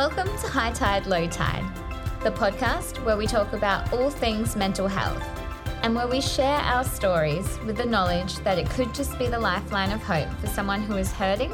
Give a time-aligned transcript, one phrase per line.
[0.00, 1.62] Welcome to High Tide, Low Tide,
[2.22, 5.22] the podcast where we talk about all things mental health
[5.82, 9.38] and where we share our stories with the knowledge that it could just be the
[9.38, 11.52] lifeline of hope for someone who is hurting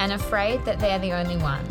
[0.00, 1.64] and afraid that they're the only one.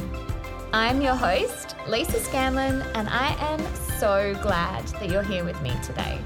[0.71, 3.59] I'm your host, Lisa Scanlon, and I am
[3.99, 6.21] so glad that you're here with me today.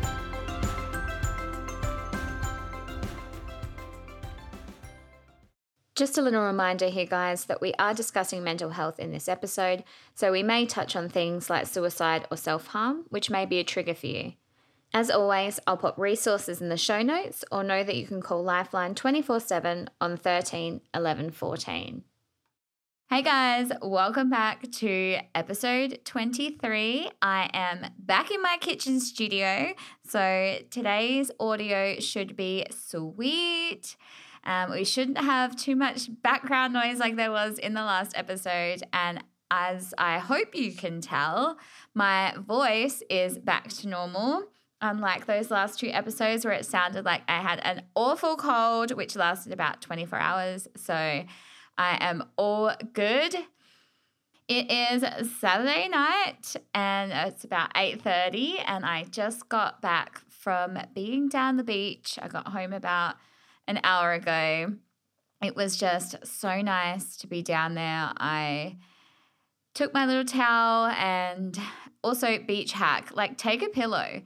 [5.97, 9.83] Just a little reminder here, guys, that we are discussing mental health in this episode,
[10.13, 13.63] so we may touch on things like suicide or self harm, which may be a
[13.63, 14.33] trigger for you.
[14.93, 18.43] As always, I'll put resources in the show notes or know that you can call
[18.43, 22.03] Lifeline 24 7 on 13 11 14.
[23.09, 27.09] Hey guys, welcome back to episode 23.
[27.23, 29.73] I am back in my kitchen studio,
[30.07, 33.95] so today's audio should be sweet.
[34.47, 38.81] Um, we shouldn't have too much background noise like there was in the last episode.
[38.93, 41.57] And as I hope you can tell,
[41.93, 44.45] my voice is back to normal.
[44.79, 49.17] Unlike those last two episodes where it sounded like I had an awful cold, which
[49.17, 50.67] lasted about 24 hours.
[50.77, 51.25] So I
[51.99, 53.35] am all good.
[54.47, 61.27] It is Saturday night and it's about 8:30 and I just got back from being
[61.27, 62.17] down the beach.
[62.21, 63.17] I got home about
[63.67, 64.73] an hour ago.
[65.43, 68.11] It was just so nice to be down there.
[68.17, 68.77] I
[69.73, 71.59] took my little towel and
[72.03, 74.21] also beach hack like take a pillow.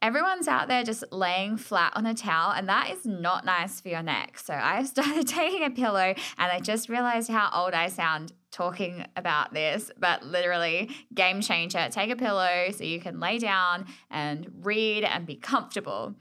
[0.00, 3.88] Everyone's out there just laying flat on a towel, and that is not nice for
[3.88, 4.38] your neck.
[4.38, 9.06] So I started taking a pillow, and I just realized how old I sound talking
[9.16, 11.88] about this, but literally, game changer.
[11.90, 16.14] Take a pillow so you can lay down and read and be comfortable.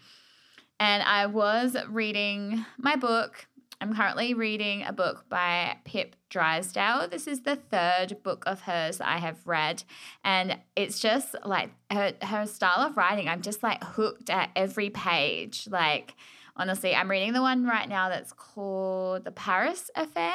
[0.80, 3.48] And I was reading my book.
[3.82, 7.08] I'm currently reading a book by Pip Drysdale.
[7.10, 9.84] This is the third book of hers I have read.
[10.24, 14.90] And it's just like her, her style of writing, I'm just like hooked at every
[14.90, 15.68] page.
[15.70, 16.16] Like,
[16.56, 20.34] honestly, I'm reading the one right now that's called The Paris Affair.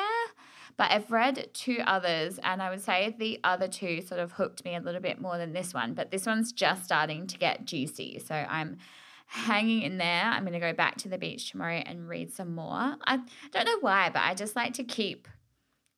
[0.77, 4.65] But I've read two others, and I would say the other two sort of hooked
[4.65, 5.95] me a little bit more than this one.
[5.95, 8.21] But this one's just starting to get juicy.
[8.21, 8.79] So I'm
[9.29, 10.25] hanging in there.
[10.25, 12.97] I'm going to go back to the beach tomorrow and read some more.
[13.05, 13.21] I
[13.53, 15.29] don't know why, but I just like to keep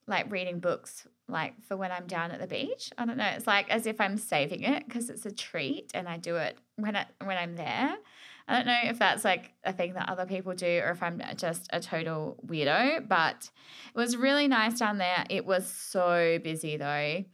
[0.08, 2.90] like reading books like for when I'm down at the beach.
[2.98, 3.30] I don't know.
[3.36, 6.58] It's like as if I'm saving it because it's a treat and I do it
[6.74, 7.96] when I, when I'm there.
[8.48, 11.22] I don't know if that's like a thing that other people do or if I'm
[11.36, 13.48] just a total weirdo, but
[13.94, 15.24] it was really nice down there.
[15.30, 17.24] It was so busy though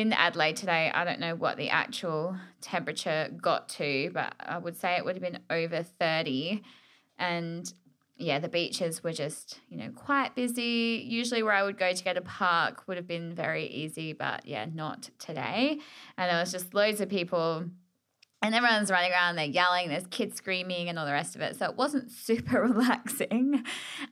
[0.00, 4.76] in Adelaide today, I don't know what the actual temperature got to, but I would
[4.76, 6.62] say it would have been over 30.
[7.18, 7.72] And
[8.16, 11.04] yeah, the beaches were just, you know, quite busy.
[11.06, 14.46] Usually, where I would go to get a park would have been very easy, but
[14.46, 15.80] yeah, not today.
[16.16, 17.66] And there was just loads of people
[18.42, 21.56] and everyone's running around, they're yelling, there's kids screaming and all the rest of it.
[21.56, 23.64] So it wasn't super relaxing.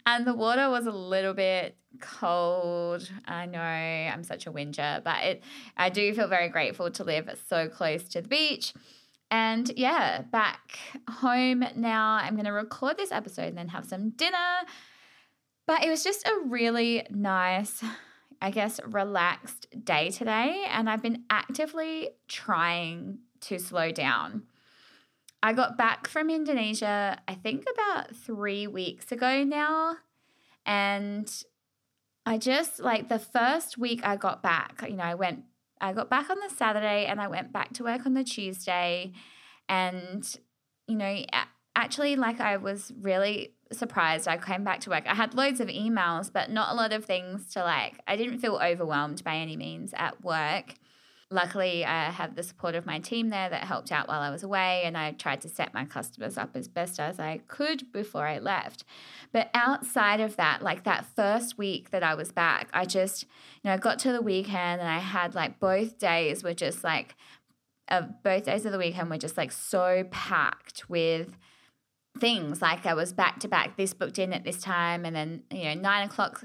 [0.06, 3.10] And the water was a little bit cold.
[3.26, 5.42] I know I'm such a whinger, but it
[5.76, 8.72] I do feel very grateful to live so close to the beach.
[9.30, 12.14] And yeah, back home now.
[12.14, 14.62] I'm going to record this episode and then have some dinner.
[15.66, 17.82] But it was just a really nice,
[18.40, 20.64] I guess, relaxed day today.
[20.68, 24.44] And I've been actively trying to slow down.
[25.42, 29.96] I got back from Indonesia, I think about three weeks ago now.
[30.64, 31.30] And
[32.24, 35.44] I just like the first week I got back, you know, I went,
[35.80, 39.12] I got back on the Saturday and I went back to work on the Tuesday.
[39.68, 40.26] And,
[40.86, 41.24] you know,
[41.76, 44.26] actually, like I was really surprised.
[44.26, 45.04] I came back to work.
[45.06, 48.38] I had loads of emails, but not a lot of things to like, I didn't
[48.38, 50.76] feel overwhelmed by any means at work.
[51.30, 54.42] Luckily, I have the support of my team there that helped out while I was
[54.42, 58.26] away, and I tried to set my customers up as best as I could before
[58.26, 58.84] I left.
[59.32, 63.28] But outside of that, like that first week that I was back, I just, you
[63.64, 67.16] know, I got to the weekend and I had like both days were just like,
[67.88, 71.36] uh, both days of the weekend were just like so packed with
[72.18, 72.62] things.
[72.62, 75.64] Like I was back to back, this booked in at this time, and then, you
[75.64, 76.44] know, nine o'clock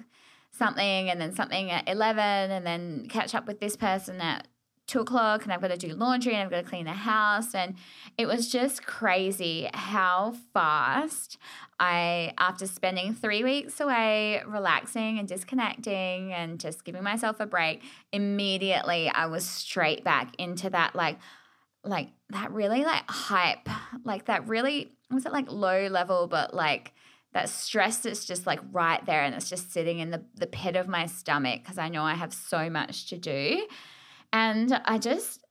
[0.51, 4.47] something, and then something at 11, and then catch up with this person at
[4.89, 7.53] two o'clock and I've got to do laundry and I've got to clean the house.
[7.53, 7.75] And
[8.17, 11.37] it was just crazy how fast
[11.79, 17.83] I, after spending three weeks away, relaxing and disconnecting and just giving myself a break,
[18.11, 21.19] immediately I was straight back into that, like,
[21.83, 23.69] like that really like hype,
[24.03, 26.93] like that really, was it like low level, but like,
[27.31, 30.75] that stress that's just like right there and it's just sitting in the, the pit
[30.75, 33.67] of my stomach because I know I have so much to do.
[34.31, 35.43] And I just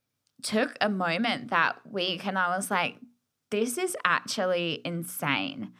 [0.42, 2.96] took a moment that week and I was like,
[3.50, 5.72] this is actually insane.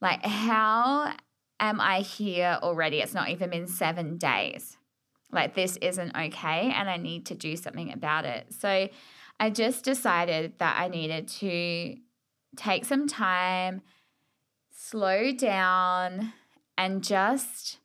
[0.00, 1.12] Like, how
[1.58, 3.00] am I here already?
[3.00, 4.76] It's not even been seven days.
[5.30, 8.52] Like, this isn't okay, and I need to do something about it.
[8.52, 8.88] So,
[9.38, 11.96] I just decided that I needed to
[12.56, 13.82] take some time,
[14.74, 16.32] slow down,
[16.76, 17.78] and just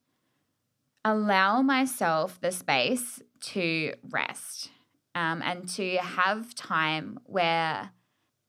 [1.04, 3.22] allow myself the space
[3.53, 4.71] to rest
[5.13, 7.92] um, and to have time where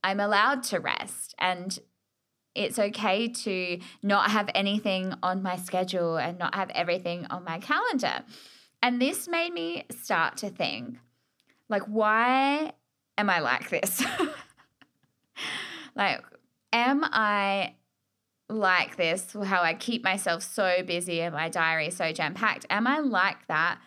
[0.03, 1.79] I'm allowed to rest and
[2.55, 7.59] it's okay to not have anything on my schedule and not have everything on my
[7.59, 8.25] calendar.
[8.83, 10.99] And this made me start to think
[11.69, 12.73] like, why
[13.19, 14.03] am I like this?
[15.95, 16.23] like,
[16.73, 17.75] am I
[18.49, 22.65] like this, how I keep myself so busy and my diary so jam packed?
[22.71, 23.79] Am I like that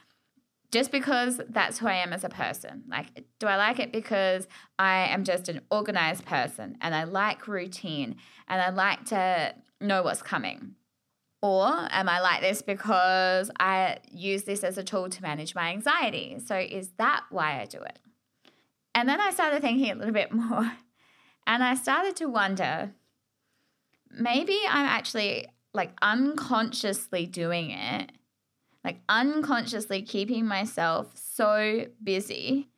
[0.72, 2.84] just because that's who I am as a person?
[2.88, 7.48] Like, do I like it because I am just an organized person and I like
[7.48, 8.18] routine
[8.48, 10.76] and I like to know what's coming?
[11.42, 15.70] Or am I like this because I use this as a tool to manage my
[15.70, 16.38] anxiety?
[16.46, 18.00] So, is that why I do it?
[18.94, 20.72] And then I started thinking a little bit more
[21.48, 22.92] and I started to wonder
[24.12, 28.12] maybe I'm actually like unconsciously doing it,
[28.90, 32.70] like unconsciously keeping myself so busy.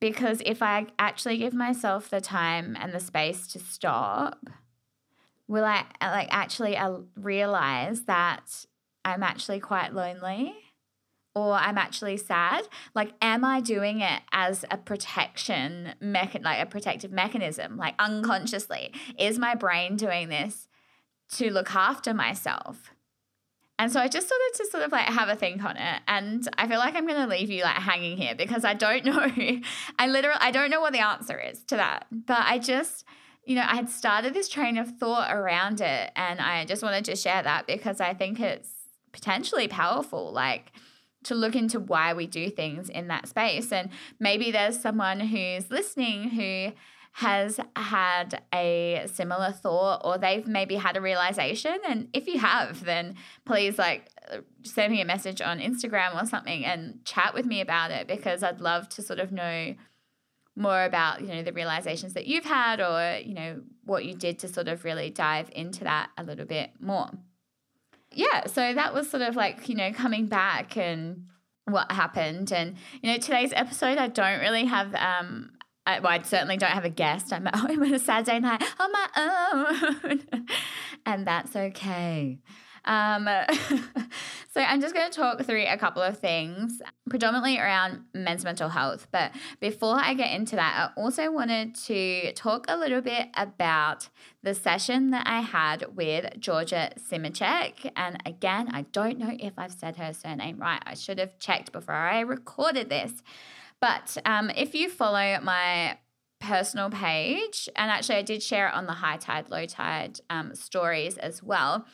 [0.00, 4.48] Because if I actually give myself the time and the space to stop,
[5.48, 8.64] will I like actually uh, realize that
[9.04, 10.54] I'm actually quite lonely?
[11.36, 12.68] or I'm actually sad?
[12.94, 18.92] Like, am I doing it as a protection mechan like a protective mechanism, like unconsciously?
[19.18, 20.68] Is my brain doing this
[21.32, 22.93] to look after myself?
[23.78, 26.02] And so I just started to sort of like have a think on it.
[26.06, 29.04] And I feel like I'm going to leave you like hanging here because I don't
[29.04, 29.28] know.
[29.98, 32.06] I literally, I don't know what the answer is to that.
[32.10, 33.04] But I just,
[33.44, 36.12] you know, I had started this train of thought around it.
[36.14, 38.70] And I just wanted to share that because I think it's
[39.12, 40.32] potentially powerful.
[40.32, 40.72] Like,
[41.24, 43.72] to look into why we do things in that space.
[43.72, 43.90] And
[44.20, 46.72] maybe there's someone who's listening who
[47.18, 52.84] has had a similar thought or they've maybe had a realization and if you have
[52.84, 53.14] then
[53.44, 54.08] please like
[54.62, 58.42] send me a message on Instagram or something and chat with me about it because
[58.42, 59.74] I'd love to sort of know
[60.56, 64.38] more about you know the realizations that you've had or you know what you did
[64.40, 67.10] to sort of really dive into that a little bit more
[68.14, 71.26] yeah, so that was sort of like, you know, coming back and
[71.64, 72.52] what happened.
[72.52, 75.52] And, you know, today's episode, I don't really have, um,
[75.86, 77.32] I, well, I certainly don't have a guest.
[77.32, 80.46] I'm at home on a Saturday night on my own.
[81.06, 82.38] and that's okay.
[82.86, 83.24] Um,
[84.52, 88.68] so I'm just going to talk through a couple of things, predominantly around men's mental
[88.68, 89.08] health.
[89.10, 94.08] But before I get into that, I also wanted to talk a little bit about
[94.42, 97.90] the session that I had with Georgia Simecek.
[97.96, 100.82] And again, I don't know if I've said her surname right.
[100.84, 103.22] I should have checked before I recorded this.
[103.84, 105.98] But um, if you follow my
[106.40, 110.54] personal page, and actually I did share it on the high tide, low tide um,
[110.54, 111.84] stories as well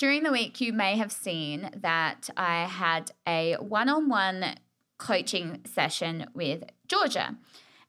[0.00, 4.56] during the week, you may have seen that I had a one on one
[4.96, 7.36] coaching session with Georgia.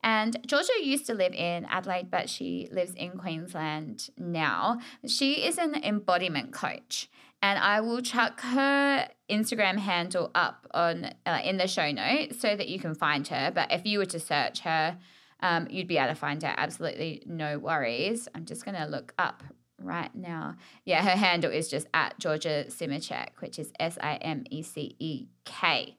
[0.04, 4.80] And Georgia used to live in Adelaide, but she lives in Queensland now.
[5.08, 7.10] She is an embodiment coach,
[7.42, 12.56] and I will chuck her Instagram handle up on uh, in the show notes so
[12.56, 13.52] that you can find her.
[13.54, 14.98] But if you were to search her,
[15.42, 16.54] um, you'd be able to find her.
[16.56, 18.28] Absolutely no worries.
[18.36, 19.44] I'm just going to look up
[19.80, 20.56] right now.
[20.86, 24.96] Yeah, her handle is just at Georgia Simecek, which is S I M E C
[25.00, 25.98] E K.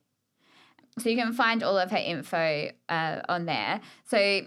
[0.98, 3.80] So you can find all of her info uh, on there.
[4.04, 4.42] So,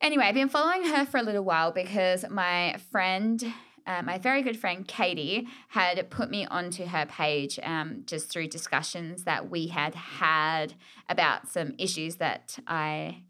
[0.00, 3.42] anyway, I've been following her for a little while because my friend,
[3.90, 8.46] uh, my very good friend Katie, had put me onto her page um, just through
[8.46, 10.74] discussions that we had had
[11.08, 13.24] about some issues that I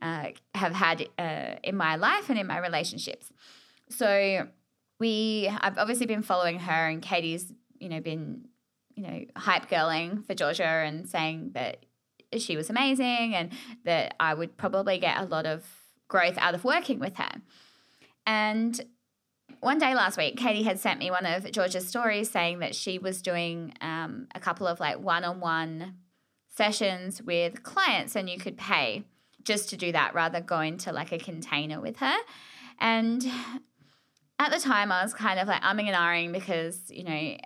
[0.00, 3.30] uh, have had uh, in my life and in my relationships.
[3.90, 4.48] So,
[4.98, 8.48] we I've obviously been following her and Katie's, you know, been,
[8.94, 11.84] you know, hype girling for Georgia and saying that
[12.38, 13.52] she was amazing and
[13.84, 15.66] that I would probably get a lot of
[16.08, 17.42] growth out of working with her.
[18.26, 18.80] And
[19.66, 23.00] one day last week, Katie had sent me one of Georgia's stories saying that she
[23.00, 25.96] was doing um, a couple of like one on one
[26.54, 29.02] sessions with clients and you could pay
[29.42, 32.14] just to do that rather going to like a container with her.
[32.78, 33.26] And
[34.38, 37.36] at the time, I was kind of like umming and ahhing because, you know,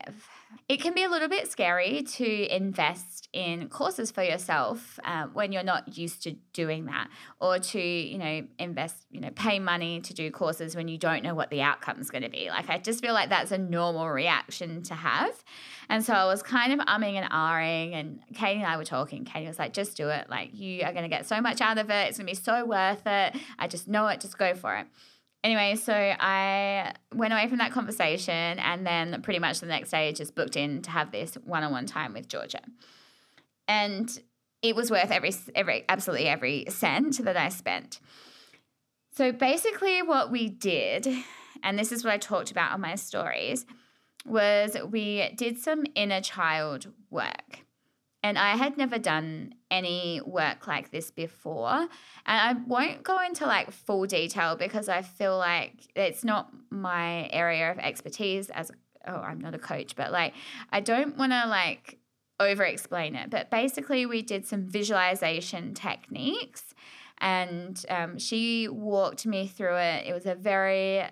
[0.69, 5.50] it can be a little bit scary to invest in courses for yourself um, when
[5.52, 7.09] you're not used to doing that
[7.40, 11.23] or to you know invest you know pay money to do courses when you don't
[11.23, 12.49] know what the outcome is going to be.
[12.50, 15.45] Like i just feel like that's a normal reaction to have.
[15.88, 19.25] And so i was kind of umming and ahhing and katie and i were talking.
[19.25, 20.30] Katie was like just do it.
[20.30, 22.09] Like you are going to get so much out of it.
[22.09, 23.37] It's going to be so worth it.
[23.59, 24.21] I just know it.
[24.21, 24.87] Just go for it
[25.44, 30.12] anyway, so I went away from that conversation and then pretty much the next day
[30.12, 32.62] just booked in to have this one-on-one time with Georgia.
[33.68, 34.20] And
[34.62, 38.00] it was worth every every absolutely every cent that I spent.
[39.12, 41.09] So basically what we did,
[41.62, 43.66] and this is what I talked about on my stories,
[44.26, 47.64] was we did some inner child work.
[48.23, 51.71] And I had never done any work like this before.
[51.71, 51.89] And
[52.27, 57.71] I won't go into like full detail because I feel like it's not my area
[57.71, 58.71] of expertise as
[59.07, 60.35] oh, I'm not a coach, but like
[60.71, 61.99] I don't want to like
[62.39, 63.31] over explain it.
[63.31, 66.75] But basically, we did some visualization techniques
[67.19, 70.07] and um, she walked me through it.
[70.07, 71.05] It was a very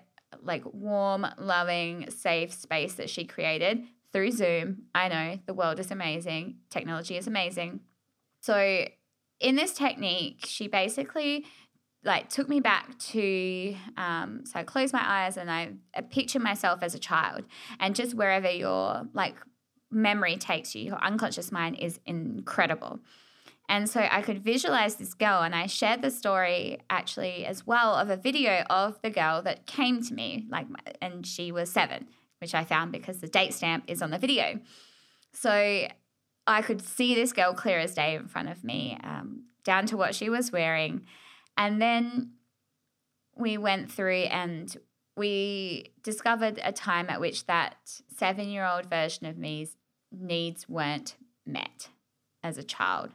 [0.43, 4.83] like warm, loving, safe space that she created through Zoom.
[4.93, 7.81] I know the world is amazing, technology is amazing.
[8.41, 8.85] So,
[9.39, 11.45] in this technique, she basically
[12.03, 16.39] like took me back to um, so I closed my eyes and I, I picture
[16.39, 17.43] myself as a child
[17.79, 19.35] and just wherever your like
[19.91, 22.99] memory takes you, your unconscious mind is incredible.
[23.67, 27.93] And so I could visualize this girl, and I shared the story actually as well
[27.93, 30.65] of a video of the girl that came to me, like,
[31.03, 32.07] and she was seven
[32.39, 34.59] which I found because the date stamp is on the video.
[35.33, 35.87] So
[36.47, 39.97] I could see this girl clear as day in front of me, um, down to
[39.97, 41.05] what she was wearing.
[41.57, 42.31] And then
[43.37, 44.75] we went through and
[45.15, 47.75] we discovered a time at which that
[48.15, 49.75] seven year old version of me's
[50.11, 51.15] needs weren't
[51.45, 51.89] met
[52.41, 53.11] as a child.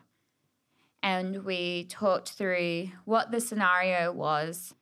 [1.03, 4.75] And we talked through what the scenario was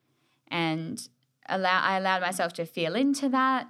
[0.48, 1.08] and
[1.48, 3.66] allow, I allowed myself to feel into that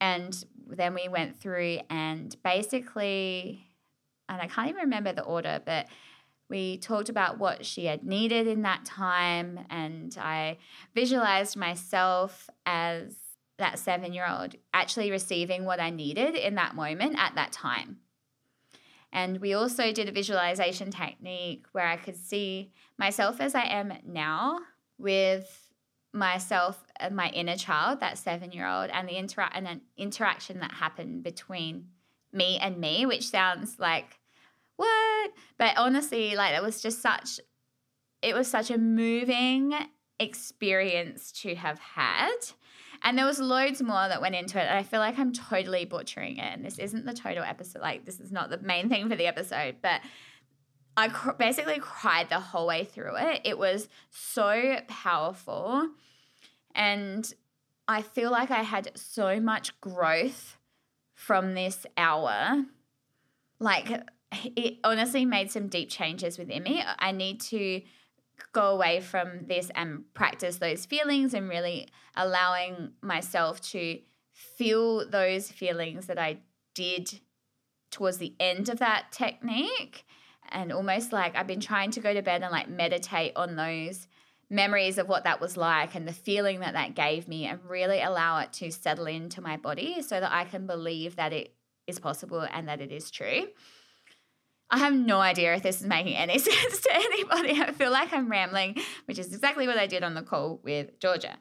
[0.00, 3.66] and then we went through and basically,
[4.28, 5.86] and I can't even remember the order, but
[6.48, 9.60] we talked about what she had needed in that time.
[9.70, 10.58] And I
[10.94, 13.16] visualized myself as
[13.58, 17.98] that seven year old actually receiving what I needed in that moment at that time.
[19.12, 23.92] And we also did a visualization technique where I could see myself as I am
[24.04, 24.58] now
[24.98, 25.65] with
[26.16, 30.60] myself and my inner child, that seven year old, and the intera- and an interaction
[30.60, 31.88] that happened between
[32.32, 34.18] me and me, which sounds like
[34.76, 35.32] what?
[35.58, 37.40] But honestly, like it was just such
[38.22, 39.74] it was such a moving
[40.18, 42.36] experience to have had.
[43.02, 44.66] And there was loads more that went into it.
[44.66, 46.52] And I feel like I'm totally butchering it.
[46.52, 47.82] And this isn't the total episode.
[47.82, 49.76] Like, this is not the main thing for the episode.
[49.82, 50.00] But
[50.96, 53.42] I cr- basically cried the whole way through it.
[53.44, 55.90] It was so powerful.
[56.74, 57.32] And
[57.88, 60.56] I feel like I had so much growth
[61.14, 62.64] from this hour.
[63.58, 63.90] Like,
[64.56, 66.82] it honestly made some deep changes within me.
[66.98, 67.82] I need to
[68.52, 73.98] go away from this and practice those feelings and really allowing myself to
[74.32, 76.38] feel those feelings that I
[76.74, 77.20] did
[77.90, 80.04] towards the end of that technique.
[80.50, 84.08] And almost like I've been trying to go to bed and like meditate on those
[84.48, 88.00] memories of what that was like and the feeling that that gave me and really
[88.00, 91.54] allow it to settle into my body so that I can believe that it
[91.86, 93.46] is possible and that it is true.
[94.70, 97.60] I have no idea if this is making any sense to anybody.
[97.60, 98.76] I feel like I'm rambling,
[99.06, 101.36] which is exactly what I did on the call with Georgia.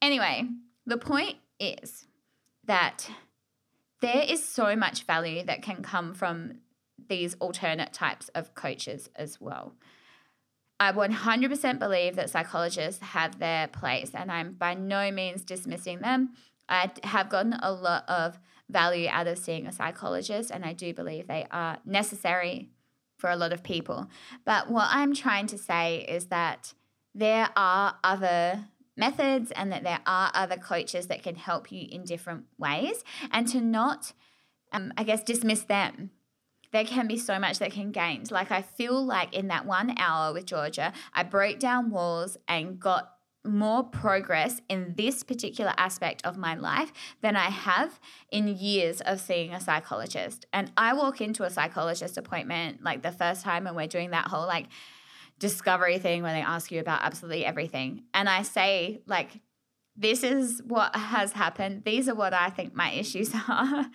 [0.00, 0.44] Anyway,
[0.86, 2.06] the point is
[2.64, 3.10] that
[4.00, 6.60] there is so much value that can come from
[7.10, 9.74] these alternate types of coaches as well.
[10.80, 16.30] I 100% believe that psychologists have their place, and I'm by no means dismissing them.
[16.70, 18.38] I have gotten a lot of
[18.70, 22.70] value out of seeing a psychologist, and I do believe they are necessary
[23.18, 24.08] for a lot of people.
[24.46, 26.72] But what I'm trying to say is that
[27.14, 28.64] there are other
[28.96, 33.46] methods and that there are other coaches that can help you in different ways, and
[33.48, 34.14] to not,
[34.72, 36.12] um, I guess, dismiss them
[36.72, 38.24] there can be so much that can gain.
[38.30, 42.78] Like I feel like in that one hour with Georgia, I broke down walls and
[42.78, 43.12] got
[43.44, 47.98] more progress in this particular aspect of my life than I have
[48.30, 50.46] in years of seeing a psychologist.
[50.52, 54.26] And I walk into a psychologist appointment like the first time and we're doing that
[54.26, 54.66] whole like
[55.38, 58.02] discovery thing where they ask you about absolutely everything.
[58.12, 59.40] And I say like
[59.96, 61.82] this is what has happened.
[61.84, 63.86] These are what I think my issues are.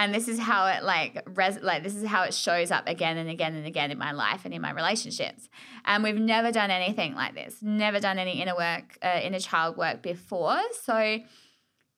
[0.00, 3.18] And this is how it like res- like this is how it shows up again
[3.18, 5.50] and again and again in my life and in my relationships.
[5.84, 7.58] And we've never done anything like this.
[7.60, 10.58] Never done any inner work uh, inner child work before.
[10.84, 11.18] So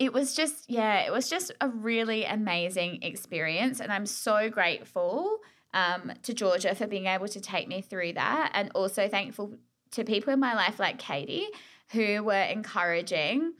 [0.00, 3.78] it was just yeah it was just a really amazing experience.
[3.78, 5.38] And i'm so grateful
[5.72, 8.50] um, to georgia for being able to take me through that.
[8.54, 9.58] And also thankful
[9.92, 11.46] to people in my life like katie
[11.92, 13.52] who were encouraging.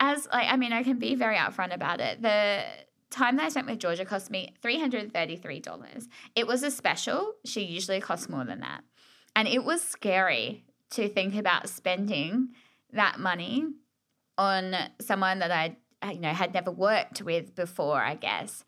[0.00, 2.20] As like i mean i can be very upfront about it.
[2.20, 2.64] The
[3.10, 6.08] time that I spent with Georgia cost me $333.
[6.34, 7.34] It was a special.
[7.44, 8.82] She usually costs more than that.
[9.34, 12.50] And it was scary to think about spending
[12.92, 13.66] that money
[14.38, 18.64] on someone that I uh, you know had never worked with before, I guess.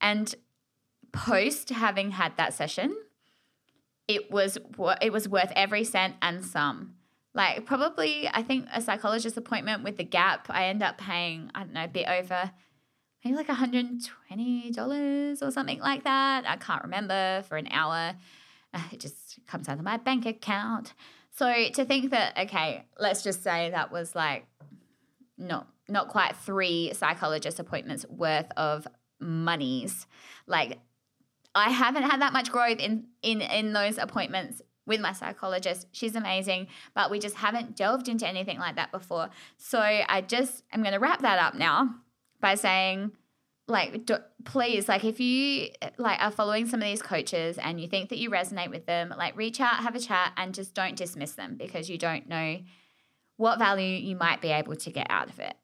[0.00, 0.34] And
[1.12, 2.96] post having had that session,
[4.06, 4.58] it was
[5.00, 6.94] it was worth every cent and some.
[7.34, 11.60] Like probably I think a psychologist appointment with the gap, I end up paying, I
[11.60, 12.50] don't know, a bit over
[13.36, 16.44] like $120 or something like that.
[16.46, 18.14] I can't remember for an hour.
[18.72, 20.94] Uh, it just comes out of my bank account.
[21.30, 24.46] So to think that, okay, let's just say that was like
[25.36, 28.86] not not quite three psychologist appointments worth of
[29.20, 30.06] monies.
[30.46, 30.78] Like
[31.54, 35.86] I haven't had that much growth in in in those appointments with my psychologist.
[35.92, 39.30] She's amazing, but we just haven't delved into anything like that before.
[39.56, 41.94] So I just am going to wrap that up now
[42.40, 43.12] by saying
[43.68, 45.68] like do, please like if you
[45.98, 49.12] like are following some of these coaches and you think that you resonate with them
[49.16, 52.58] like reach out have a chat and just don't dismiss them because you don't know
[53.36, 55.54] what value you might be able to get out of it.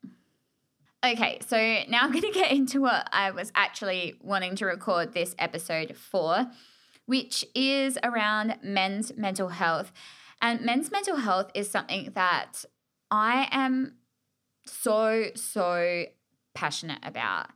[1.05, 1.57] Okay so
[1.89, 5.97] now i'm going to get into what i was actually wanting to record this episode
[5.97, 6.47] for
[7.07, 9.93] which is around men's mental health.
[10.41, 12.67] And men's mental health is something that
[13.11, 13.95] i am
[14.67, 16.05] so so
[16.55, 17.49] passionate about.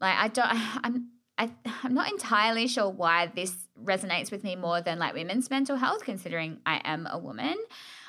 [0.00, 0.48] Like I don't
[0.84, 1.08] I'm
[1.38, 1.50] I,
[1.82, 6.04] I'm not entirely sure why this resonates with me more than like women's mental health,
[6.04, 7.56] considering I am a woman.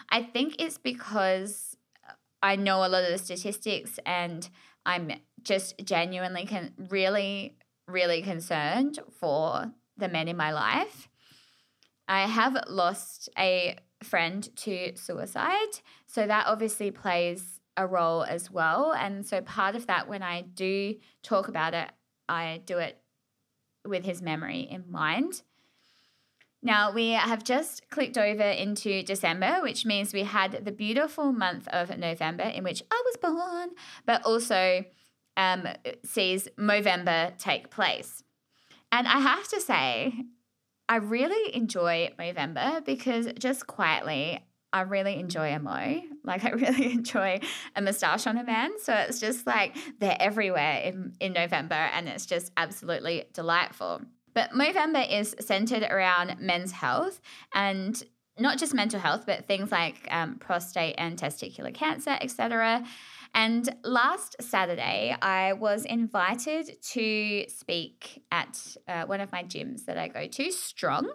[0.10, 1.78] I think it's because
[2.44, 4.50] I know a lot of the statistics and
[4.86, 7.56] I'm just genuinely can really,
[7.88, 11.08] really concerned for the men in my life.
[12.10, 15.80] I have lost a friend to suicide.
[16.06, 18.94] So that obviously plays a role as well.
[18.94, 21.90] And so part of that, when I do talk about it,
[22.28, 23.02] I do it
[23.86, 25.42] with his memory in mind.
[26.64, 31.68] Now, we have just clicked over into December, which means we had the beautiful month
[31.70, 33.70] of November in which I was born,
[34.06, 34.86] but also
[35.38, 35.68] um,
[36.06, 38.24] sees Movember take place.
[38.92, 40.14] And I have to say,
[40.88, 46.02] I really enjoy Movember because just quietly, I really enjoy a mo.
[46.24, 47.40] Like I really enjoy
[47.76, 48.72] a moustache on a man.
[48.80, 54.02] So it's just like they're everywhere in, in November and it's just absolutely delightful.
[54.34, 57.20] But Movember is centered around men's health
[57.54, 58.02] and
[58.40, 62.84] not just mental health, but things like um, prostate and testicular cancer, etc.
[63.34, 69.98] And last Saturday, I was invited to speak at uh, one of my gyms that
[69.98, 71.12] I go to, Strong,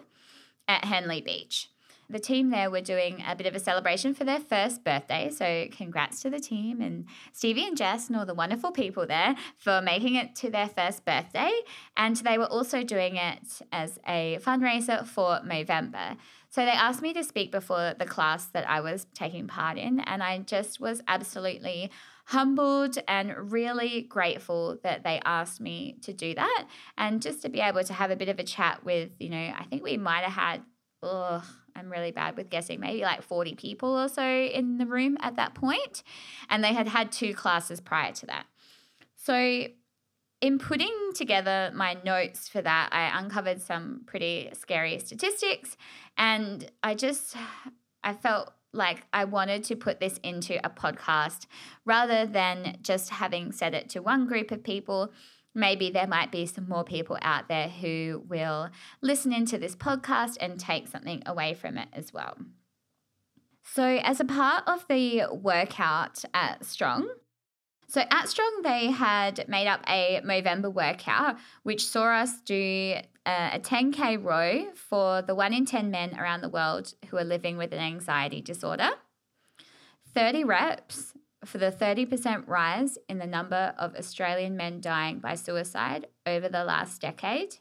[0.67, 1.69] at Henley Beach
[2.09, 5.29] the team there were doing a bit of a celebration for their first birthday.
[5.29, 9.35] So, congrats to the team and Stevie and Jess and all the wonderful people there
[9.57, 11.51] for making it to their first birthday.
[11.95, 16.17] And they were also doing it as a fundraiser for Movember.
[16.49, 19.99] So, they asked me to speak before the class that I was taking part in.
[20.01, 21.91] And I just was absolutely
[22.27, 26.67] humbled and really grateful that they asked me to do that
[26.97, 29.37] and just to be able to have a bit of a chat with, you know,
[29.37, 30.61] I think we might have had,
[31.01, 31.45] ugh,
[31.77, 35.35] I'm really bad with guessing, maybe like 40 people or so in the room at
[35.35, 36.03] that point,
[36.49, 38.45] And they had had two classes prior to that.
[39.15, 39.67] So,
[40.39, 45.77] in putting together my notes for that, I uncovered some pretty scary statistics.
[46.15, 47.35] And I just,
[48.03, 51.47] I felt like I wanted to put this into a podcast
[51.85, 55.11] rather than just having said it to one group of people
[55.57, 58.69] maybe there might be some more people out there who will
[59.01, 62.37] listen into this podcast and take something away from it as well.
[63.63, 67.09] So, as a part of the workout at Strong,
[67.89, 73.49] so at Strong, they had made up a Movember workout, which saw us do uh,
[73.53, 77.57] a 10K row for the one in 10 men around the world who are living
[77.57, 78.91] with an anxiety disorder,
[80.13, 81.13] 30 reps
[81.47, 86.63] for the 30% rise in the number of Australian men dying by suicide over the
[86.63, 87.55] last decade,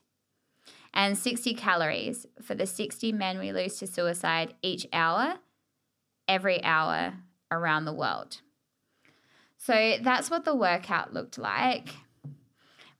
[0.93, 5.35] and 60 calories for the 60 men we lose to suicide each hour,
[6.27, 7.15] every hour
[7.51, 8.41] around the world.
[9.57, 11.91] So that's what the workout looked like.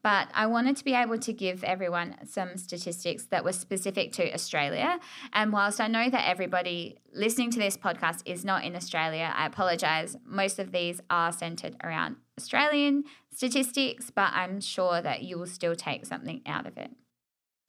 [0.07, 4.33] But I wanted to be able to give everyone some statistics that were specific to
[4.33, 5.01] Australia.
[5.33, 9.47] And whilst I know that everybody listening to this podcast is not in Australia, I
[9.47, 10.17] apologize.
[10.25, 13.03] Most of these are centered around Australian
[13.35, 16.93] statistics, but I'm sure that you will still take something out of it.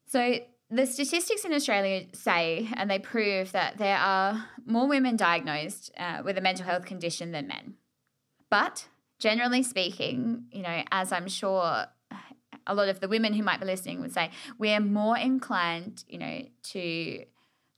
[0.06, 0.38] So,
[0.70, 6.22] the statistics in Australia say, and they prove that there are more women diagnosed uh,
[6.24, 7.78] with a mental health condition than men.
[8.52, 11.88] But generally speaking, you know, as I'm sure
[12.68, 16.20] a lot of the women who might be listening would say, we're more inclined, you
[16.20, 17.24] know, to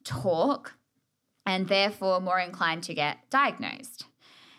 [0.03, 0.73] talk
[1.45, 4.05] and therefore more inclined to get diagnosed.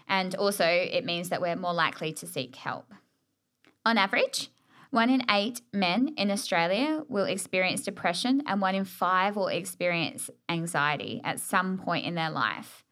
[0.08, 2.92] And also, it means that we're more likely to seek help.
[3.86, 4.50] On average,
[4.90, 10.30] one in eight men in Australia will experience depression, and one in five will experience
[10.48, 12.84] anxiety at some point in their life.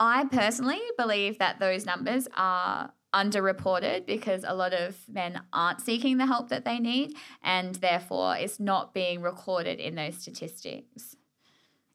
[0.00, 6.18] I personally believe that those numbers are underreported because a lot of men aren't seeking
[6.18, 11.16] the help that they need and therefore it's not being recorded in those statistics.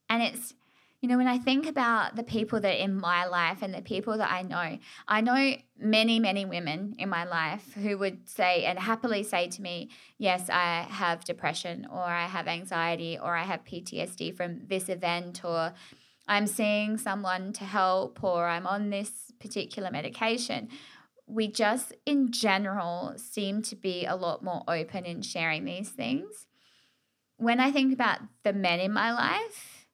[0.10, 0.54] And it's,
[1.02, 4.18] you know, when I think about the people that in my life and the people
[4.18, 8.80] that I know, I know many, many women in my life who would say and
[8.80, 13.64] happily say to me, Yes, I have depression, or I have anxiety, or I have
[13.64, 15.74] PTSD from this event, or
[16.28, 20.70] I'm seeing someone to help, or I'm on this particular medication
[21.30, 26.48] we just in general seem to be a lot more open in sharing these things.
[27.38, 29.88] When I think about the men in my life,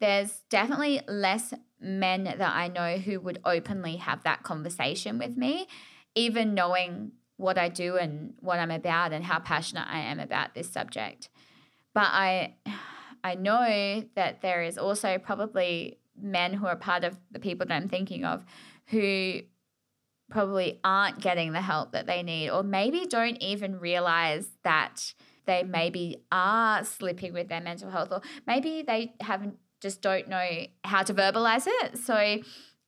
[0.00, 5.68] there's definitely less men that I know who would openly have that conversation with me,
[6.14, 10.54] even knowing what I do and what I'm about and how passionate I am about
[10.54, 11.28] this subject.
[11.94, 12.54] But I
[13.22, 17.74] I know that there is also probably men who are part of the people that
[17.74, 18.44] I'm thinking of
[18.86, 19.40] who
[20.30, 25.14] probably aren't getting the help that they need, or maybe don't even realize that
[25.46, 30.66] they maybe are slipping with their mental health, or maybe they haven't just don't know
[30.84, 31.98] how to verbalize it.
[31.98, 32.38] So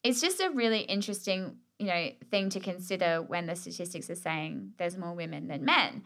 [0.02, 4.72] it's just a really interesting, you know, thing to consider when the statistics are saying
[4.78, 6.02] there's more women than men.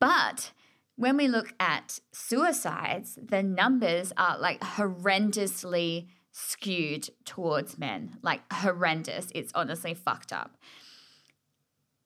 [0.00, 0.52] But
[0.96, 9.28] when we look at suicides, the numbers are like horrendously skewed towards men, like horrendous.
[9.34, 10.58] It's honestly fucked up.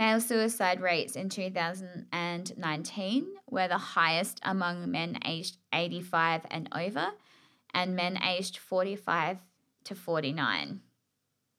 [0.02, 7.12] Male suicide rates in 2019 were the highest among men aged 85 and over
[7.76, 9.38] and men aged 45
[9.84, 10.82] to 49.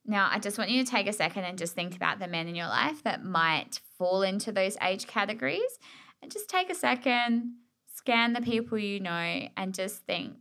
[0.05, 2.49] Now, I just want you to take a second and just think about the men
[2.49, 5.79] in your life that might fall into those age categories.
[6.21, 7.59] And just take a second,
[7.95, 10.35] scan the people you know, and just think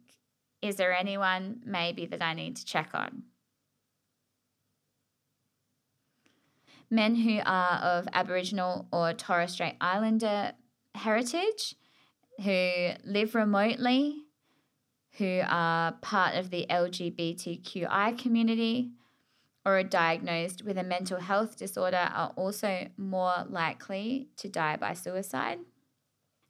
[0.63, 3.25] is there anyone maybe that I need to check on?
[6.91, 10.51] Men who are of Aboriginal or Torres Strait Islander
[10.93, 11.75] heritage,
[12.43, 14.25] who live remotely,
[15.17, 18.91] who are part of the LGBTQI community,
[19.65, 24.93] or are diagnosed with a mental health disorder are also more likely to die by
[24.93, 25.59] suicide.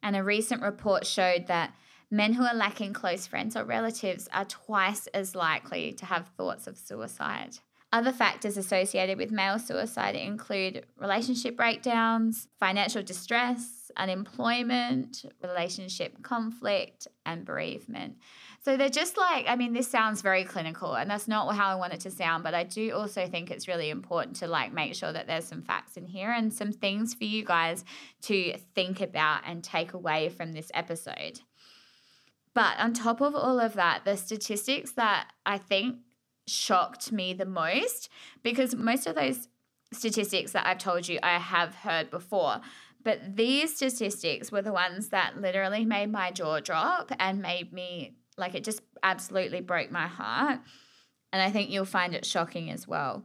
[0.02, 1.74] And a recent report showed that
[2.10, 6.66] men who are lacking close friends or relatives are twice as likely to have thoughts
[6.66, 7.58] of suicide.
[7.92, 17.44] Other factors associated with male suicide include relationship breakdowns, financial distress, unemployment, relationship conflict, and
[17.44, 18.16] bereavement.
[18.64, 21.74] So they're just like, I mean, this sounds very clinical, and that's not how I
[21.74, 24.94] want it to sound, but I do also think it's really important to like make
[24.94, 27.84] sure that there's some facts in here and some things for you guys
[28.22, 31.40] to think about and take away from this episode.
[32.54, 35.96] But on top of all of that, the statistics that I think
[36.46, 38.08] shocked me the most
[38.42, 39.48] because most of those
[39.92, 42.60] statistics that I've told you I have heard before.
[43.04, 48.14] But these statistics were the ones that literally made my jaw drop and made me
[48.38, 50.60] like it just absolutely broke my heart.
[51.32, 53.24] And I think you'll find it shocking as well.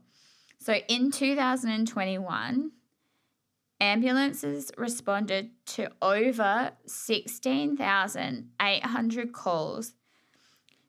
[0.60, 2.72] So in 2021,
[3.80, 9.94] ambulances responded to over 16,800 calls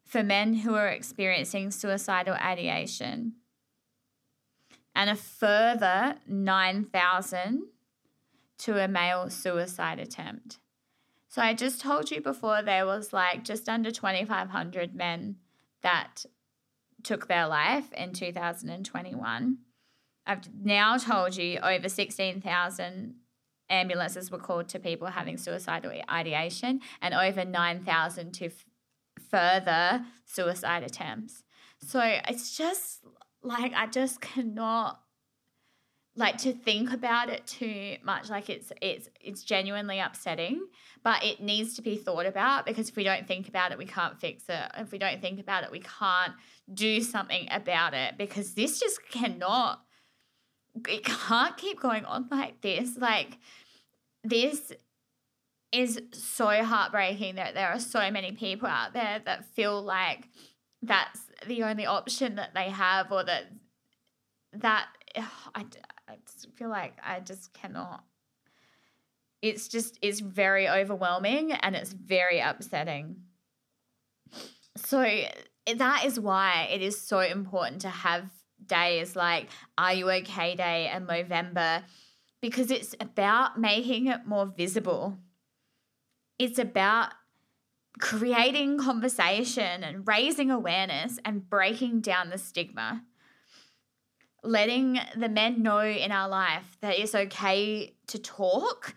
[0.08, 3.34] for men who are experiencing suicidal ideation
[4.96, 7.64] and a further 9,000
[8.56, 10.58] to a male suicide attempt.
[11.28, 15.36] So I just told you before there was like just under 2,500 men
[15.82, 16.24] that
[17.02, 19.58] took their life in 2021.
[20.26, 23.14] I've now told you over 16,000
[23.70, 28.50] ambulances were called to people having suicidal ideation and over 9,000 to
[29.30, 31.44] further suicide attempts.
[31.80, 33.04] So it's just
[33.42, 35.00] like I just cannot
[36.16, 38.28] like to think about it too much.
[38.28, 40.66] Like it's it's it's genuinely upsetting
[41.04, 43.86] but it needs to be thought about because if we don't think about it we
[43.86, 44.70] can't fix it.
[44.76, 46.32] If we don't think about it we can't
[46.72, 49.80] do something about it because this just cannot
[50.88, 52.98] it can't keep going on like this.
[52.98, 53.38] Like
[54.24, 54.72] this
[55.72, 60.28] is so heartbreaking that there are so many people out there that feel like
[60.82, 63.44] that's the only option that they have or that
[64.52, 65.64] that I,
[66.08, 68.04] I just feel like I just cannot.
[69.40, 73.16] It's just, it's very overwhelming and it's very upsetting.
[74.76, 75.02] So
[75.76, 78.28] that is why it is so important to have
[78.66, 81.84] days like Are You OK Day and Movember
[82.40, 85.18] because it's about making it more visible.
[86.38, 87.12] It's about
[87.98, 93.04] creating conversation and raising awareness and breaking down the stigma.
[94.44, 98.94] Letting the men know in our life that it's okay to talk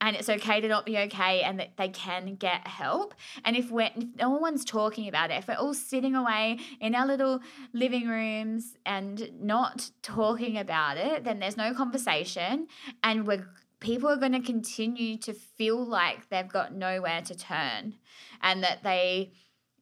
[0.00, 3.14] and it's okay to not be okay and that they can get help.
[3.44, 6.94] And if we're if no one's talking about it if we're all sitting away in
[6.94, 7.40] our little
[7.74, 12.68] living rooms and not talking about it then there's no conversation
[13.02, 13.46] and we're
[13.80, 17.94] people are going to continue to feel like they've got nowhere to turn
[18.42, 19.32] and that they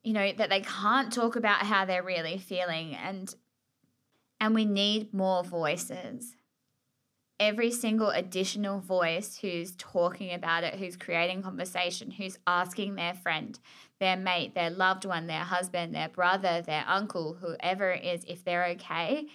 [0.02, 3.35] you know that they can't talk about how they're really feeling and
[4.40, 6.37] and we need more voices.
[7.38, 13.59] Every single additional voice who's talking about it, who's creating conversation, who's asking their friend,
[14.00, 18.42] their mate, their loved one, their husband, their brother, their uncle, whoever it is, if
[18.44, 19.26] they're okay,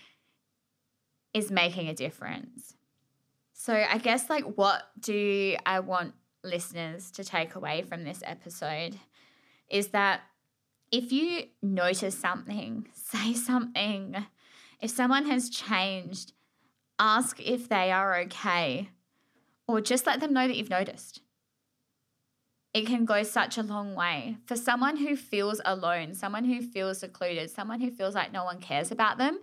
[1.33, 2.75] is making a difference.
[3.63, 8.97] So, I guess, like, what do I want listeners to take away from this episode?
[9.69, 10.21] Is that
[10.91, 14.25] if you notice something, say something
[14.79, 16.33] if someone has changed,
[16.97, 18.89] ask if they are okay
[19.67, 21.21] or just let them know that you've noticed.
[22.73, 24.37] It can go such a long way.
[24.47, 28.59] For someone who feels alone, someone who feels secluded, someone who feels like no one
[28.59, 29.39] cares about them,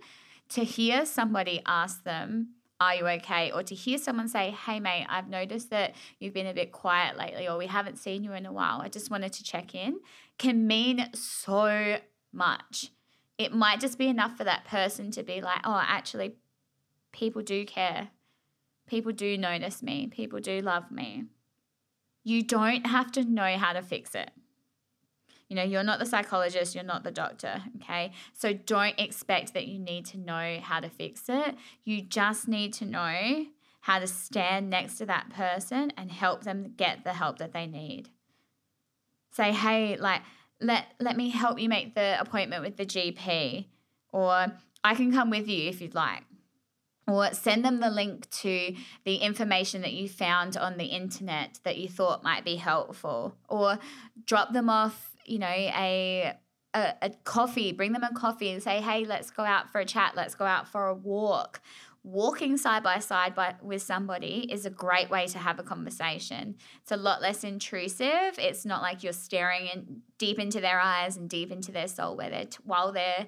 [0.49, 3.51] to hear somebody ask them, Are you okay?
[3.51, 7.17] Or to hear someone say, Hey, mate, I've noticed that you've been a bit quiet
[7.17, 8.81] lately, or we haven't seen you in a while.
[8.81, 9.99] I just wanted to check in,
[10.37, 11.97] can mean so
[12.31, 12.91] much
[13.39, 16.35] it might just be enough for that person to be like, oh, actually,
[17.13, 18.09] people do care.
[18.85, 20.07] People do notice me.
[20.07, 21.23] People do love me.
[22.25, 24.29] You don't have to know how to fix it.
[25.49, 28.11] You know, you're not the psychologist, you're not the doctor, okay?
[28.33, 31.55] So don't expect that you need to know how to fix it.
[31.83, 33.45] You just need to know
[33.81, 37.65] how to stand next to that person and help them get the help that they
[37.65, 38.09] need.
[39.31, 40.21] Say, hey, like,
[40.61, 43.65] let let me help you make the appointment with the GP
[44.11, 44.47] or
[44.83, 46.23] I can come with you if you'd like
[47.07, 51.77] or send them the link to the information that you found on the internet that
[51.77, 53.79] you thought might be helpful or
[54.25, 56.33] drop them off you know a
[56.73, 59.85] a, a coffee bring them a coffee and say hey let's go out for a
[59.85, 61.61] chat let's go out for a walk
[62.03, 66.55] walking side by side by, with somebody is a great way to have a conversation.
[66.81, 68.37] It's a lot less intrusive.
[68.37, 72.15] It's not like you're staring in, deep into their eyes and deep into their soul
[72.15, 73.27] where they're t- while they're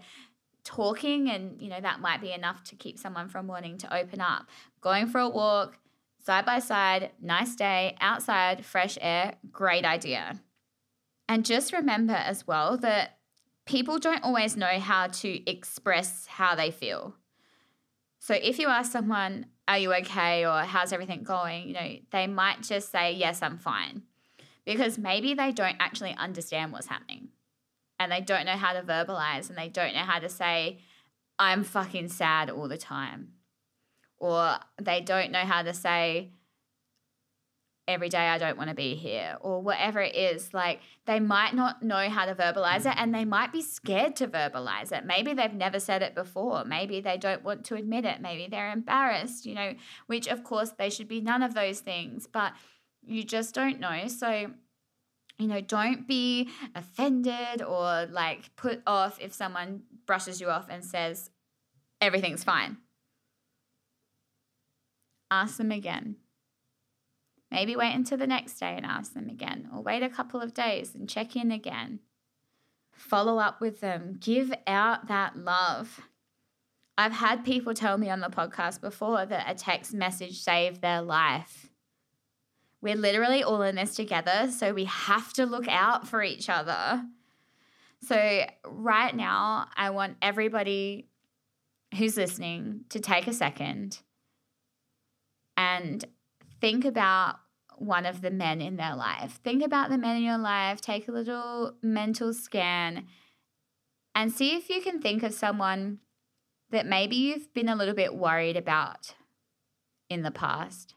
[0.63, 4.21] talking and you know that might be enough to keep someone from wanting to open
[4.21, 4.47] up.
[4.79, 5.77] Going for a walk
[6.23, 10.39] side by side, nice day, outside, fresh air, great idea.
[11.31, 13.19] And just remember as well that
[13.65, 17.15] people don't always know how to express how they feel.
[18.19, 22.27] So if you ask someone, are you okay or how's everything going, you know, they
[22.27, 24.01] might just say, yes, I'm fine.
[24.65, 27.29] Because maybe they don't actually understand what's happening
[27.97, 30.79] and they don't know how to verbalize and they don't know how to say,
[31.39, 33.35] I'm fucking sad all the time.
[34.17, 36.33] Or they don't know how to say,
[37.91, 40.53] every day I don't want to be here or whatever it is.
[40.53, 44.27] Like they might not know how to verbalize it and they might be scared to
[44.27, 45.05] verbalize it.
[45.05, 46.63] Maybe they've never said it before.
[46.65, 48.21] Maybe they don't want to admit it.
[48.21, 49.73] Maybe they're embarrassed, you know,
[50.07, 52.53] which of course they should be none of those things, but
[53.05, 54.07] you just don't know.
[54.07, 54.51] So,
[55.37, 60.83] you know, don't be offended or like put off if someone brushes you off and
[60.83, 61.29] says
[61.99, 62.77] everything's fine.
[65.29, 66.17] Ask them again
[67.51, 70.53] Maybe wait until the next day and ask them again, or wait a couple of
[70.53, 71.99] days and check in again.
[72.93, 75.99] Follow up with them, give out that love.
[76.97, 81.01] I've had people tell me on the podcast before that a text message saved their
[81.01, 81.67] life.
[82.81, 87.03] We're literally all in this together, so we have to look out for each other.
[88.03, 91.09] So, right now, I want everybody
[91.97, 93.99] who's listening to take a second
[95.55, 96.03] and
[96.61, 97.35] think about
[97.81, 99.39] one of the men in their life.
[99.43, 103.07] Think about the men in your life, take a little mental scan,
[104.13, 105.99] and see if you can think of someone
[106.69, 109.15] that maybe you've been a little bit worried about
[110.09, 110.93] in the past.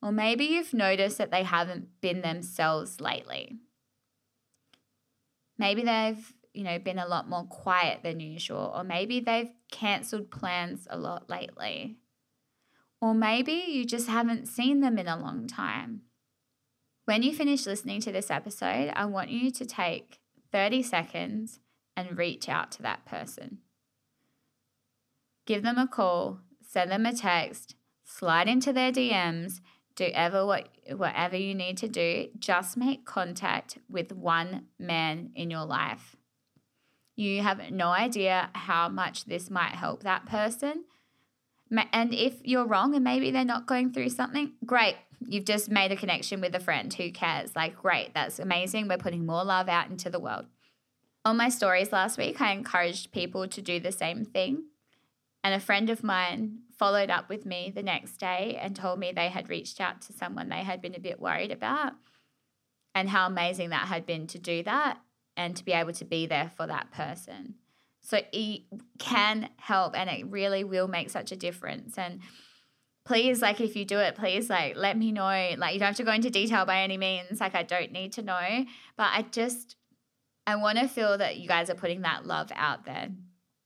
[0.00, 3.58] Or maybe you've noticed that they haven't been themselves lately.
[5.58, 10.30] Maybe they've, you know, been a lot more quiet than usual, or maybe they've cancelled
[10.30, 11.98] plans a lot lately.
[13.00, 16.02] Or maybe you just haven't seen them in a long time.
[17.04, 20.18] When you finish listening to this episode, I want you to take
[20.52, 21.60] 30 seconds
[21.96, 23.58] and reach out to that person.
[25.46, 29.60] Give them a call, send them a text, slide into their DMs,
[29.96, 35.50] do ever what whatever you need to do, just make contact with one man in
[35.50, 36.14] your life.
[37.16, 40.84] You have no idea how much this might help that person
[41.92, 44.96] and if you're wrong and maybe they're not going through something, great.
[45.26, 46.92] You've just made a connection with a friend.
[46.94, 47.54] Who cares?
[47.54, 48.14] Like, great.
[48.14, 48.88] That's amazing.
[48.88, 50.46] We're putting more love out into the world.
[51.24, 54.64] On my stories last week, I encouraged people to do the same thing.
[55.44, 59.12] And a friend of mine followed up with me the next day and told me
[59.12, 61.94] they had reached out to someone they had been a bit worried about
[62.94, 64.98] and how amazing that had been to do that
[65.36, 67.54] and to be able to be there for that person.
[68.00, 68.62] So it
[68.98, 71.98] can help and it really will make such a difference.
[71.98, 72.20] And
[73.04, 75.54] please, like, if you do it, please, like, let me know.
[75.56, 77.40] Like, you don't have to go into detail by any means.
[77.40, 78.64] Like, I don't need to know.
[78.96, 79.76] But I just,
[80.46, 83.08] I want to feel that you guys are putting that love out there.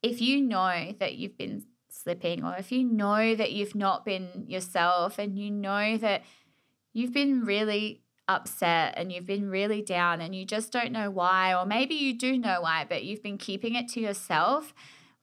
[0.03, 4.47] If you know that you've been slipping, or if you know that you've not been
[4.49, 6.23] yourself, and you know that
[6.93, 8.03] you've been really
[8.37, 12.19] upset and you've been really down and you just don't know why, or maybe you
[12.19, 14.75] do know why, but you've been keeping it to yourself,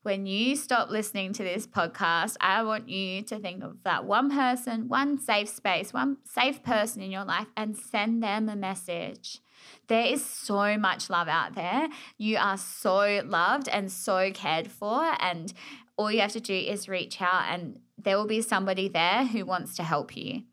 [0.02, 4.32] when you stop listening to this podcast, I want you to think of that one
[4.32, 9.40] person, one safe space, one safe person in your life, and send them a message.
[9.88, 11.90] There is so much love out there.
[12.18, 15.16] You are so loved and so cared for.
[15.20, 15.52] And
[15.98, 19.46] all you have to do is reach out, and there will be somebody there who
[19.46, 20.44] wants to help you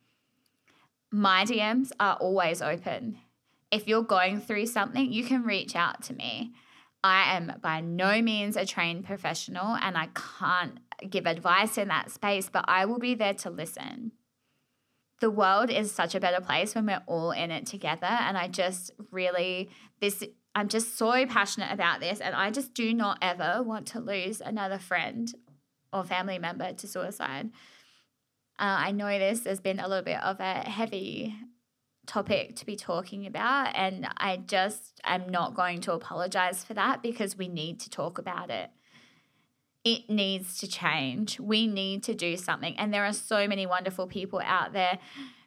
[1.17, 3.17] my DMs are always open.
[3.71, 6.53] If you're going through something, you can reach out to me.
[7.03, 12.11] I am by no means a trained professional and I can't give advice in that
[12.11, 14.13] space, but I will be there to listen.
[15.23, 18.05] The world is such a better place when we're all in it together.
[18.05, 19.71] And I just really,
[20.03, 20.23] this,
[20.55, 22.21] I'm just so passionate about this.
[22.21, 25.33] And I just do not ever want to lose another friend
[25.95, 27.49] or family member to suicide.
[28.59, 31.35] Uh, I know this has been a little bit of a heavy
[32.07, 37.03] topic to be talking about, and I just am not going to apologize for that
[37.03, 38.71] because we need to talk about it.
[39.85, 41.39] It needs to change.
[41.39, 42.77] We need to do something.
[42.79, 44.99] And there are so many wonderful people out there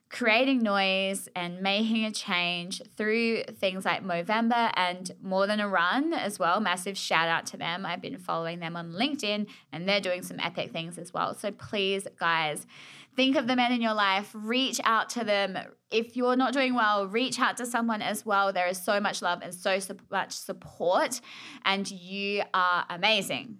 [0.09, 6.13] creating noise and making a change through things like Movember and More Than a Run
[6.13, 6.59] as well.
[6.59, 7.85] Massive shout out to them.
[7.85, 11.35] I've been following them on LinkedIn and they're doing some epic things as well.
[11.35, 12.65] So please, guys,
[13.19, 15.57] think of the men in your life, reach out to them.
[15.91, 18.53] If you're not doing well, reach out to someone as well.
[18.53, 19.77] There is so much love and so
[20.09, 21.19] much support,
[21.65, 23.57] and you are amazing.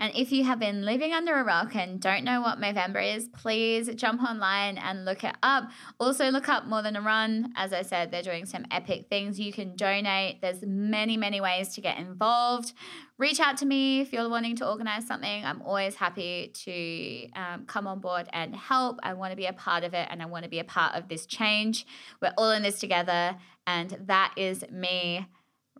[0.00, 3.28] And if you have been living under a rock and don't know what Movember is,
[3.28, 5.70] please jump online and look it up.
[6.00, 7.52] Also, look up More Than a Run.
[7.54, 9.38] As I said, they're doing some epic things.
[9.38, 10.40] You can donate.
[10.40, 12.72] There's many, many ways to get involved.
[13.18, 15.44] Reach out to me if you're wanting to organize something.
[15.44, 19.00] I'm always happy to um, come on board and help.
[19.02, 20.94] I want to be a part of it and I want to be a part
[20.94, 21.84] of this change.
[22.22, 23.36] We're all in this together.
[23.66, 25.26] And that is me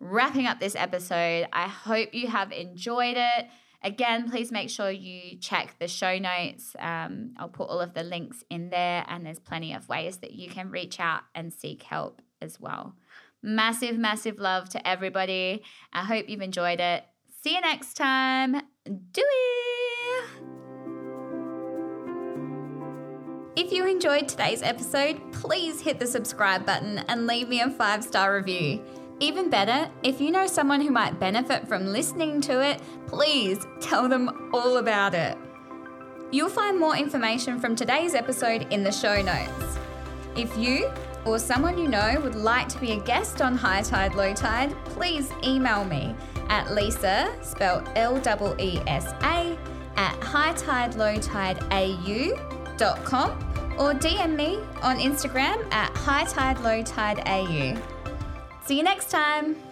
[0.01, 1.47] wrapping up this episode.
[1.53, 3.47] I hope you have enjoyed it.
[3.85, 6.75] Again, please make sure you check the show notes.
[6.81, 10.33] Um, I'll put all of the links in there, and there's plenty of ways that
[10.33, 12.97] you can reach out and seek help as well.
[13.41, 15.63] Massive, massive love to everybody.
[15.93, 17.05] I hope you've enjoyed it.
[17.49, 18.61] See you next time.
[18.85, 19.25] Do.
[23.57, 28.05] If you enjoyed today's episode, please hit the subscribe button and leave me a five
[28.05, 28.85] star review.
[29.21, 34.11] Even better, if you know someone who might benefit from listening to it, please tell
[34.11, 35.39] them all about it.
[36.31, 39.79] You'll find more information from today's episode in the show notes.
[40.37, 40.91] If you
[41.25, 44.75] or someone you know would like to be a guest on High Tide Low Tide,
[44.85, 46.15] please email me
[46.49, 49.57] at Leesa, spelled L E E S A,
[49.97, 53.31] at high tide low tide hightidelowtideau.com
[53.79, 57.81] or DM me on Instagram at hightidelowtideau.
[58.65, 59.68] See you next time.